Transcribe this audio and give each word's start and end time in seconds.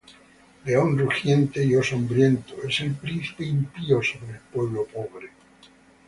León 0.65 0.97
rugiente 0.97 1.63
y 1.63 1.75
oso 1.75 1.95
hambriento, 1.95 2.55
Es 2.67 2.79
el 2.79 2.95
príncipe 2.95 3.45
impío 3.45 4.01
sobre 4.01 4.31
el 4.31 4.39
pueblo 4.51 4.85
pobre. 4.87 5.29